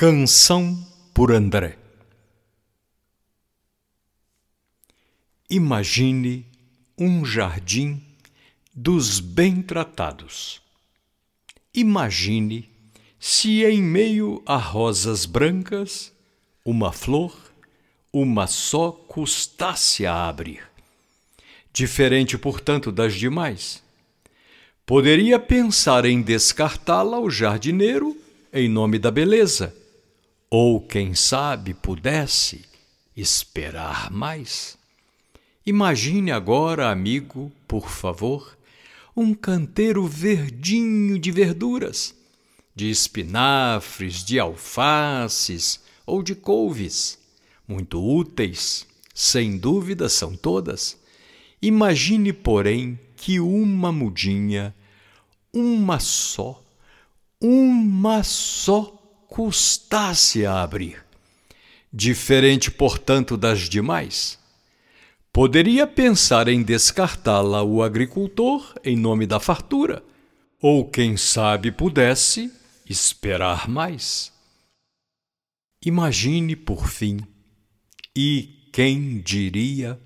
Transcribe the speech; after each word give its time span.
Canção 0.00 0.82
por 1.12 1.30
André 1.30 1.76
Imagine 5.50 6.46
um 6.96 7.22
jardim 7.22 8.02
dos 8.74 9.20
bem 9.20 9.60
tratados. 9.60 10.62
Imagine 11.74 12.66
se 13.18 13.62
em 13.62 13.82
meio 13.82 14.42
a 14.46 14.56
rosas 14.56 15.26
brancas 15.26 16.10
uma 16.64 16.92
flor, 16.92 17.36
uma 18.10 18.46
só 18.46 18.92
custasse 18.92 20.06
a 20.06 20.26
abrir. 20.26 20.62
Diferente, 21.74 22.38
portanto, 22.38 22.90
das 22.90 23.14
demais. 23.14 23.82
Poderia 24.86 25.38
pensar 25.38 26.06
em 26.06 26.22
descartá-la 26.22 27.20
o 27.20 27.28
jardineiro 27.28 28.16
em 28.50 28.66
nome 28.66 28.98
da 28.98 29.10
beleza 29.10 29.78
ou, 30.50 30.80
quem 30.80 31.14
sabe, 31.14 31.72
pudesse 31.72 32.64
esperar 33.16 34.10
mais. 34.10 34.76
Imagine 35.64 36.32
agora, 36.32 36.90
amigo, 36.90 37.52
por 37.68 37.88
favor, 37.88 38.58
um 39.16 39.32
canteiro 39.32 40.04
verdinho 40.06 41.20
de 41.20 41.30
verduras, 41.30 42.12
de 42.74 42.90
espinafres, 42.90 44.24
de 44.24 44.40
alfaces 44.40 45.80
ou 46.04 46.20
de 46.22 46.34
couves, 46.34 47.16
muito 47.68 48.04
úteis, 48.04 48.84
sem 49.14 49.56
dúvida 49.56 50.08
são 50.08 50.34
todas. 50.34 50.98
Imagine, 51.62 52.32
porém, 52.32 52.98
que 53.16 53.38
uma 53.38 53.92
mudinha, 53.92 54.74
uma 55.52 56.00
só, 56.00 56.60
uma 57.40 58.24
só 58.24 58.99
custasse 59.30 60.44
a 60.44 60.60
abrir. 60.60 61.02
Diferente, 61.92 62.68
portanto, 62.70 63.36
das 63.36 63.68
demais. 63.68 64.38
Poderia 65.32 65.86
pensar 65.86 66.48
em 66.48 66.62
descartá-la 66.64 67.62
o 67.62 67.80
agricultor 67.80 68.74
em 68.84 68.96
nome 68.96 69.26
da 69.26 69.38
fartura, 69.38 70.02
ou 70.60 70.90
quem 70.90 71.16
sabe 71.16 71.70
pudesse 71.70 72.52
esperar 72.88 73.68
mais. 73.68 74.32
Imagine, 75.84 76.56
por 76.56 76.88
fim, 76.88 77.20
e 78.14 78.68
quem 78.72 79.20
diria 79.20 79.98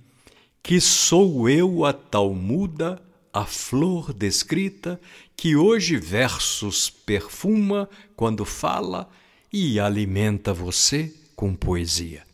que 0.62 0.80
sou 0.80 1.48
eu 1.48 1.86
a 1.86 1.94
tal 1.94 2.34
muda 2.34 3.02
a 3.34 3.44
flor 3.44 4.12
descrita 4.14 5.00
que 5.36 5.56
hoje 5.56 5.96
versos 5.96 6.88
perfuma 6.88 7.90
quando 8.14 8.44
fala 8.44 9.10
e 9.52 9.80
alimenta 9.80 10.52
você 10.52 11.12
com 11.34 11.52
poesia. 11.52 12.24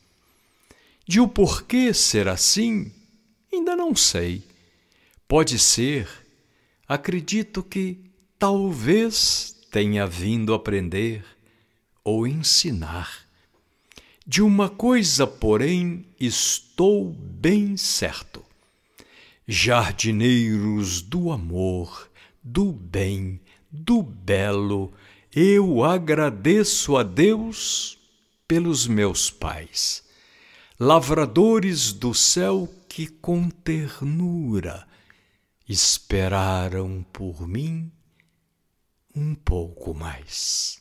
De 1.09 1.19
o 1.19 1.27
porquê 1.27 1.95
ser 1.95 2.29
assim, 2.29 2.93
ainda 3.51 3.75
não 3.75 3.97
sei. 3.97 4.43
Pode 5.27 5.59
ser, 5.59 6.07
acredito 6.87 7.63
que 7.63 7.99
talvez 8.39 9.57
tenha 9.71 10.07
vindo 10.07 10.53
aprender 10.53 11.25
ou 12.05 12.27
ensinar. 12.27 13.27
De 14.27 14.43
uma 14.43 14.69
coisa, 14.69 15.27
porém, 15.27 16.05
estou 16.21 17.11
bem 17.11 17.75
certo 17.79 18.50
jardineiros 19.51 21.03
do 21.03 21.33
amor, 21.33 22.09
do 22.41 22.71
bem, 22.71 23.41
do 23.69 24.01
belo, 24.01 24.93
eu 25.35 25.83
agradeço 25.83 26.97
a 26.97 27.03
Deus 27.03 27.99
pelos 28.47 28.87
meus 28.87 29.29
pais, 29.29 30.05
lavradores 30.79 31.93
do 31.93 32.15
céu 32.15 32.73
que 32.89 33.09
com 33.09 33.51
ternura 33.51 34.87
esperaram 35.69 37.05
por 37.13 37.45
mim 37.49 37.91
um 39.17 39.35
pouco 39.35 39.93
mais. 39.93 40.80